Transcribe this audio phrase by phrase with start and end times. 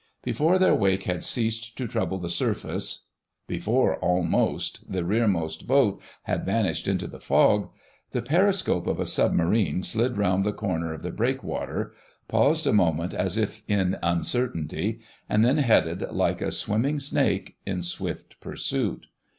[0.23, 6.87] Before their wake had ceased to trouble the surface—before, almost, the rearmost boat had vanished
[6.87, 11.93] into the fog—the periscope of a Submarine slid round the corner of the breakwater,
[12.27, 17.83] paused a moment as if in uncertainty, and then headed, like a swimming snake, in
[17.83, 19.05] swift pursuit.